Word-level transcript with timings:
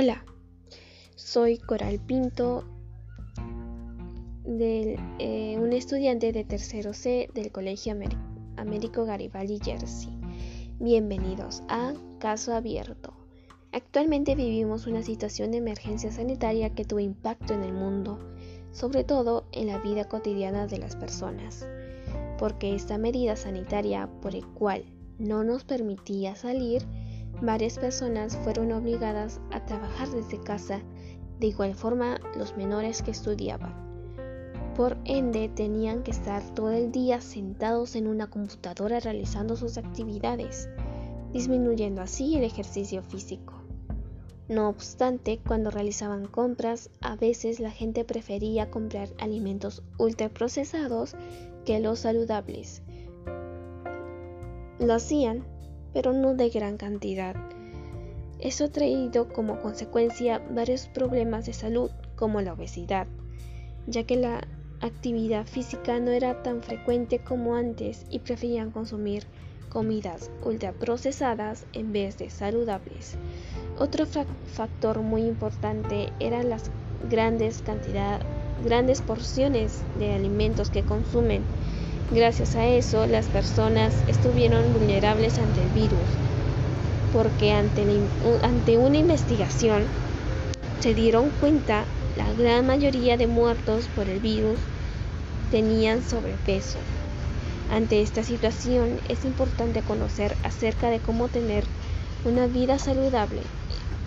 Hola, 0.00 0.24
soy 1.16 1.58
Coral 1.58 1.98
Pinto, 1.98 2.62
del, 4.44 4.96
eh, 5.18 5.58
un 5.58 5.72
estudiante 5.72 6.30
de 6.30 6.44
tercero 6.44 6.94
C 6.94 7.28
del 7.34 7.50
Colegio 7.50 7.96
Américo 8.56 9.04
Garibaldi 9.04 9.58
Jersey. 9.58 10.16
Bienvenidos 10.78 11.64
a 11.68 11.94
Caso 12.20 12.54
Abierto. 12.54 13.12
Actualmente 13.72 14.36
vivimos 14.36 14.86
una 14.86 15.02
situación 15.02 15.50
de 15.50 15.58
emergencia 15.58 16.12
sanitaria 16.12 16.70
que 16.70 16.84
tuvo 16.84 17.00
impacto 17.00 17.54
en 17.54 17.64
el 17.64 17.72
mundo, 17.72 18.20
sobre 18.70 19.02
todo 19.02 19.48
en 19.50 19.66
la 19.66 19.78
vida 19.78 20.04
cotidiana 20.04 20.68
de 20.68 20.78
las 20.78 20.94
personas, 20.94 21.66
porque 22.38 22.72
esta 22.72 22.98
medida 22.98 23.34
sanitaria 23.34 24.08
por 24.22 24.36
el 24.36 24.46
cual 24.46 24.84
no 25.18 25.42
nos 25.42 25.64
permitía 25.64 26.36
salir, 26.36 26.86
varias 27.40 27.78
personas 27.78 28.36
fueron 28.36 28.72
obligadas 28.72 29.40
a 29.52 29.64
trabajar 29.64 30.08
desde 30.08 30.40
casa, 30.40 30.80
de 31.38 31.48
igual 31.48 31.74
forma 31.74 32.20
los 32.36 32.56
menores 32.56 33.02
que 33.02 33.10
estudiaban. 33.10 33.88
Por 34.74 34.96
ende, 35.04 35.48
tenían 35.48 36.02
que 36.02 36.12
estar 36.12 36.42
todo 36.54 36.70
el 36.70 36.92
día 36.92 37.20
sentados 37.20 37.96
en 37.96 38.06
una 38.06 38.28
computadora 38.28 39.00
realizando 39.00 39.56
sus 39.56 39.76
actividades, 39.76 40.68
disminuyendo 41.32 42.00
así 42.00 42.36
el 42.36 42.44
ejercicio 42.44 43.02
físico. 43.02 43.54
No 44.48 44.68
obstante, 44.68 45.40
cuando 45.46 45.70
realizaban 45.70 46.26
compras, 46.26 46.90
a 47.00 47.16
veces 47.16 47.60
la 47.60 47.70
gente 47.70 48.04
prefería 48.04 48.70
comprar 48.70 49.08
alimentos 49.18 49.82
ultraprocesados 49.98 51.16
que 51.66 51.80
los 51.80 51.98
saludables. 51.98 52.82
Lo 54.78 54.94
hacían, 54.94 55.44
pero 55.98 56.12
no 56.12 56.34
de 56.34 56.48
gran 56.48 56.76
cantidad. 56.76 57.34
Eso 58.38 58.66
ha 58.66 58.68
traído 58.68 59.26
como 59.26 59.58
consecuencia 59.58 60.40
varios 60.48 60.86
problemas 60.86 61.44
de 61.44 61.52
salud 61.52 61.90
como 62.14 62.40
la 62.40 62.52
obesidad, 62.52 63.08
ya 63.88 64.04
que 64.04 64.14
la 64.14 64.46
actividad 64.80 65.44
física 65.44 65.98
no 65.98 66.12
era 66.12 66.40
tan 66.44 66.62
frecuente 66.62 67.18
como 67.18 67.56
antes 67.56 68.06
y 68.10 68.20
preferían 68.20 68.70
consumir 68.70 69.24
comidas 69.70 70.30
ultraprocesadas 70.44 71.66
en 71.72 71.92
vez 71.92 72.16
de 72.16 72.30
saludables. 72.30 73.18
Otro 73.76 74.06
factor 74.06 75.00
muy 75.00 75.22
importante 75.22 76.12
eran 76.20 76.48
las 76.48 76.70
grandes 77.10 77.64
grandes 78.64 79.02
porciones 79.02 79.82
de 79.98 80.12
alimentos 80.12 80.70
que 80.70 80.84
consumen. 80.84 81.42
Gracias 82.10 82.56
a 82.56 82.66
eso, 82.66 83.06
las 83.06 83.26
personas 83.26 83.92
estuvieron 84.08 84.72
vulnerables 84.72 85.38
ante 85.38 85.62
el 85.62 85.68
virus, 85.68 85.98
porque 87.12 87.52
ante, 87.52 88.78
una 88.78 88.96
investigación 88.96 89.84
se 90.80 90.94
dieron 90.94 91.28
cuenta 91.38 91.84
la 92.16 92.32
gran 92.32 92.66
mayoría 92.66 93.18
de 93.18 93.26
muertos 93.26 93.84
por 93.94 94.08
el 94.08 94.20
virus 94.20 94.58
tenían 95.50 96.02
sobrepeso. 96.02 96.78
Ante 97.70 98.00
esta 98.00 98.22
situación 98.22 98.98
es 99.10 99.26
importante 99.26 99.82
conocer 99.82 100.34
acerca 100.44 100.88
de 100.88 101.00
cómo 101.00 101.28
tener 101.28 101.64
una 102.24 102.46
vida 102.46 102.78
saludable. 102.78 103.42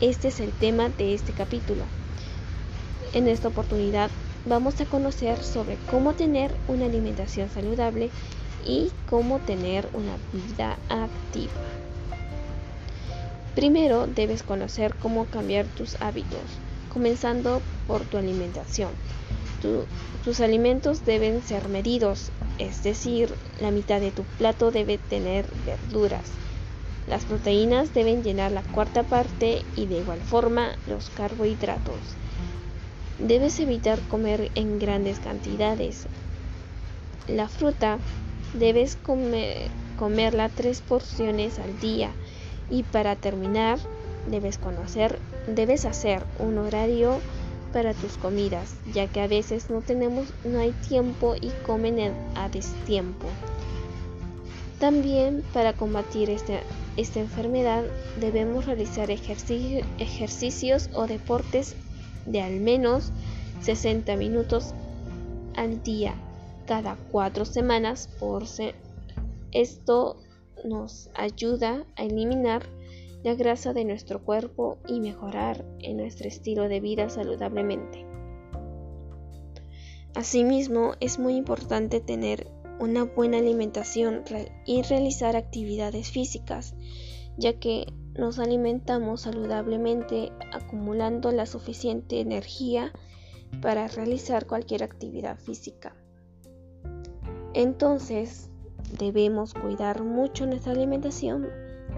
Este 0.00 0.28
es 0.28 0.40
el 0.40 0.52
tema 0.52 0.88
de 0.88 1.12
este 1.12 1.32
capítulo. 1.32 1.82
En 3.12 3.28
esta 3.28 3.48
oportunidad 3.48 4.10
vamos 4.46 4.80
a 4.80 4.86
conocer 4.86 5.42
sobre 5.42 5.76
cómo 5.90 6.14
tener 6.14 6.54
una 6.68 6.86
alimentación 6.86 7.48
saludable 7.50 8.10
y 8.64 8.90
cómo 9.08 9.38
tener 9.40 9.88
una 9.92 10.16
vida 10.32 10.78
activa. 10.88 11.52
Primero 13.54 14.06
debes 14.06 14.42
conocer 14.42 14.94
cómo 15.02 15.26
cambiar 15.26 15.66
tus 15.66 16.00
hábitos, 16.00 16.40
comenzando 16.92 17.60
por 17.86 18.02
tu 18.02 18.16
alimentación. 18.16 18.90
tus 20.24 20.40
alimentos 20.40 21.04
deben 21.04 21.42
ser 21.42 21.68
medidos, 21.68 22.30
es 22.58 22.82
decir, 22.82 23.34
la 23.60 23.70
mitad 23.70 24.00
de 24.00 24.10
tu 24.10 24.22
plato 24.38 24.70
debe 24.70 24.98
tener 24.98 25.46
verduras. 25.66 26.30
Las 27.06 27.24
proteínas 27.24 27.92
deben 27.92 28.22
llenar 28.22 28.52
la 28.52 28.62
cuarta 28.62 29.02
parte 29.02 29.64
y 29.76 29.86
de 29.86 29.98
igual 29.98 30.20
forma 30.20 30.76
los 30.86 31.10
carbohidratos. 31.10 31.96
Debes 33.20 33.60
evitar 33.60 34.00
comer 34.08 34.50
en 34.54 34.78
grandes 34.78 35.18
cantidades. 35.18 36.06
La 37.28 37.48
fruta 37.48 37.98
debes 38.54 38.96
comer, 38.96 39.68
comerla 39.98 40.48
tres 40.48 40.80
porciones 40.80 41.58
al 41.58 41.78
día 41.80 42.12
y 42.70 42.82
para 42.82 43.16
terminar 43.16 43.78
debes 44.30 44.56
conocer, 44.56 45.18
debes 45.46 45.84
hacer 45.84 46.24
un 46.38 46.56
horario 46.56 47.20
para 47.74 47.92
tus 47.92 48.16
comidas, 48.16 48.74
ya 48.94 49.06
que 49.06 49.20
a 49.20 49.28
veces 49.28 49.68
no 49.68 49.82
tenemos, 49.82 50.32
no 50.44 50.58
hay 50.58 50.72
tiempo 50.88 51.34
y 51.38 51.50
comen 51.66 52.14
a 52.34 52.48
destiempo. 52.48 53.28
También 54.78 55.44
para 55.52 55.74
combatir 55.74 56.30
este, 56.30 56.60
esta 56.96 57.20
enfermedad 57.20 57.84
debemos 58.18 58.64
realizar 58.64 59.10
ejercicios 59.10 60.88
o 60.94 61.06
deportes 61.06 61.76
de 62.26 62.40
al 62.42 62.60
menos 62.60 63.12
60 63.62 64.16
minutos 64.16 64.74
al 65.54 65.82
día 65.82 66.14
cada 66.66 66.96
cuatro 67.10 67.44
semanas 67.44 68.08
por 68.18 68.44
Esto 69.52 70.16
nos 70.64 71.10
ayuda 71.14 71.84
a 71.96 72.04
eliminar 72.04 72.66
la 73.22 73.34
grasa 73.34 73.72
de 73.72 73.84
nuestro 73.84 74.22
cuerpo 74.24 74.78
y 74.86 75.00
mejorar 75.00 75.64
en 75.80 75.96
nuestro 75.96 76.28
estilo 76.28 76.68
de 76.68 76.80
vida 76.80 77.08
saludablemente. 77.10 78.06
Asimismo, 80.14 80.94
es 81.00 81.18
muy 81.18 81.36
importante 81.36 82.00
tener 82.00 82.46
una 82.78 83.04
buena 83.04 83.38
alimentación 83.38 84.22
y 84.66 84.82
realizar 84.82 85.36
actividades 85.36 86.10
físicas, 86.10 86.74
ya 87.36 87.58
que 87.58 87.92
nos 88.16 88.38
alimentamos 88.38 89.22
saludablemente 89.22 90.32
acumulando 90.52 91.32
la 91.32 91.46
suficiente 91.46 92.20
energía 92.20 92.92
para 93.62 93.88
realizar 93.88 94.46
cualquier 94.46 94.82
actividad 94.82 95.38
física. 95.38 95.94
Entonces, 97.54 98.50
debemos 98.98 99.54
cuidar 99.54 100.02
mucho 100.02 100.46
nuestra 100.46 100.72
alimentación 100.72 101.48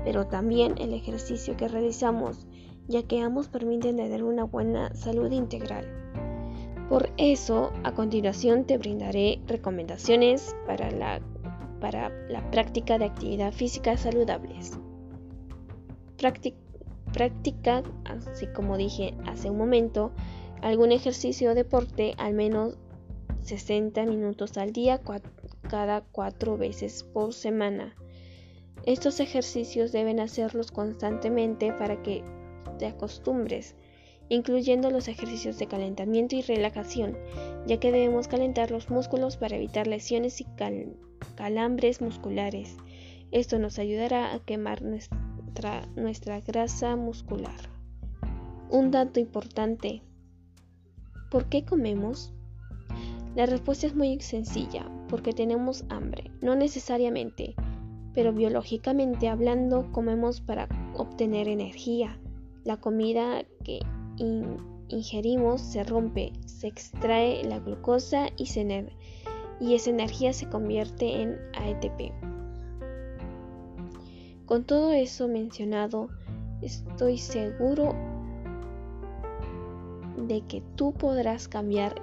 pero 0.05 0.27
también 0.27 0.75
el 0.79 0.93
ejercicio 0.95 1.57
que 1.57 1.69
realizamos, 1.69 2.47
ya 2.89 3.03
que 3.05 3.21
ambos 3.21 3.49
permiten 3.49 3.97
tener 3.97 4.25
una 4.25 4.45
buena 4.45 4.95
salud 4.95 5.31
integral. 5.31 5.87
Por 6.89 7.11
eso, 7.17 7.73
a 7.85 7.93
continuación 7.93 8.65
te 8.65 8.79
brindaré 8.79 9.41
recomendaciones 9.47 10.55
para 10.67 10.91
la, 10.91 11.21
para 11.81 12.11
la 12.29 12.51
práctica 12.51 12.99
de 12.99 13.07
actividad 13.07 13.53
física 13.53 13.97
saludables. 13.97 14.79
Práctica, 17.13 17.83
así 18.05 18.47
como 18.47 18.77
dije 18.77 19.15
hace 19.27 19.51
un 19.51 19.59
momento, 19.59 20.13
algún 20.61 20.93
ejercicio 20.93 21.51
o 21.51 21.55
deporte 21.55 22.15
al 22.17 22.33
menos 22.33 22.79
60 23.43 24.07
minutos 24.07 24.57
al 24.57 24.73
día 24.73 25.01
cada 25.69 26.01
cuatro 26.01 26.57
veces 26.57 27.03
por 27.03 27.35
semana. 27.35 27.97
Estos 28.87 29.21
ejercicios 29.21 29.91
deben 29.93 30.21
hacerlos 30.21 30.71
constantemente 30.71 31.73
para 31.73 32.03
que 32.03 32.23
te 32.79 32.87
acostumbres, 32.87 33.75
incluyendo 34.29 34.91
los 34.91 35.09
ejercicios 35.09 35.59
de 35.59 35.67
calentamiento 35.67 36.37
y 36.37 36.43
relajación, 36.43 37.17
ya 37.67 37.79
que 37.79 37.93
debemos 37.93 38.29
calentar 38.29 38.71
los 38.71 38.91
músculos 38.91 39.37
para 39.37 39.57
evitar 39.57 39.87
lesiones 39.87 40.41
y 40.41 40.47
calambres 41.37 42.01
musculares. 42.01 42.77
Esto 43.31 43.59
nos 43.59 43.79
ayudará 43.79 44.35
a 44.35 44.41
quemar 44.41 44.83
nuestra, 44.83 45.19
nuestra 45.97 46.41
grasa 46.41 46.97
muscular. 46.97 47.69
Un 48.71 48.91
dato 48.91 49.21
importante. 49.21 50.03
¿Por 51.31 51.47
qué 51.47 51.65
comemos? 51.65 52.33
La 53.35 53.47
respuesta 53.47 53.87
es 53.87 53.95
muy 53.95 54.21
sencilla, 54.21 54.91
porque 55.09 55.33
tenemos 55.33 55.85
hambre, 55.89 56.31
no 56.41 56.55
necesariamente 56.55 57.55
pero 58.15 58.33
biológicamente 58.33 59.29
hablando 59.29 59.91
comemos 59.93 60.41
para 60.41 60.69
obtener 60.95 61.49
energía. 61.49 62.19
La 62.65 62.77
comida 62.77 63.45
que 63.65 63.81
ingerimos 64.89 65.61
se 65.61 65.83
rompe, 65.85 66.33
se 66.45 66.69
extrae 66.69 67.43
la 67.45 67.59
glucosa 67.59 68.29
y, 68.37 68.47
y 69.61 69.75
esa 69.75 69.91
energía 69.91 70.33
se 70.33 70.49
convierte 70.49 71.23
en 71.23 71.39
ATP. 71.55 72.32
Con 74.53 74.65
todo 74.65 74.93
eso 74.93 75.29
mencionado, 75.29 76.11
estoy 76.61 77.17
seguro 77.17 77.95
de 80.19 80.43
que 80.43 80.63
tú 80.77 80.93
podrás 80.93 81.49
cambiar 81.49 81.95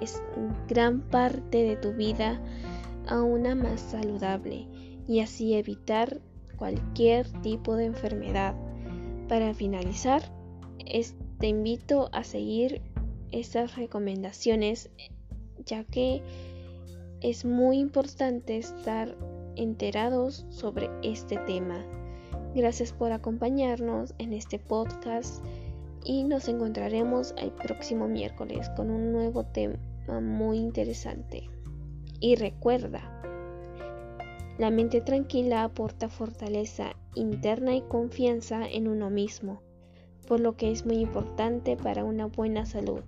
gran 0.66 1.00
parte 1.00 1.58
de 1.58 1.76
tu 1.76 1.92
vida 1.92 2.42
a 3.06 3.22
una 3.22 3.54
más 3.54 3.80
saludable 3.80 4.66
y 5.06 5.20
así 5.20 5.54
evitar 5.54 6.20
cualquier 6.56 7.28
tipo 7.40 7.76
de 7.76 7.84
enfermedad. 7.84 8.56
Para 9.28 9.54
finalizar, 9.54 10.20
te 11.38 11.46
invito 11.46 12.08
a 12.10 12.24
seguir 12.24 12.82
estas 13.30 13.76
recomendaciones 13.76 14.90
ya 15.66 15.84
que 15.84 16.20
es 17.20 17.44
muy 17.44 17.78
importante 17.78 18.58
estar 18.58 19.16
enterados 19.54 20.46
sobre 20.50 20.90
este 21.04 21.36
tema. 21.46 21.86
Gracias 22.54 22.92
por 22.92 23.12
acompañarnos 23.12 24.14
en 24.18 24.32
este 24.32 24.58
podcast 24.58 25.44
y 26.04 26.24
nos 26.24 26.48
encontraremos 26.48 27.34
el 27.38 27.52
próximo 27.52 28.08
miércoles 28.08 28.68
con 28.76 28.90
un 28.90 29.12
nuevo 29.12 29.44
tema 29.44 29.76
muy 30.20 30.58
interesante. 30.58 31.48
Y 32.18 32.34
recuerda, 32.34 33.22
la 34.58 34.70
mente 34.70 35.00
tranquila 35.00 35.62
aporta 35.62 36.08
fortaleza 36.08 36.96
interna 37.14 37.74
y 37.76 37.82
confianza 37.82 38.68
en 38.68 38.88
uno 38.88 39.10
mismo, 39.10 39.62
por 40.26 40.40
lo 40.40 40.56
que 40.56 40.72
es 40.72 40.84
muy 40.84 40.96
importante 40.96 41.76
para 41.76 42.04
una 42.04 42.26
buena 42.26 42.66
salud. 42.66 43.00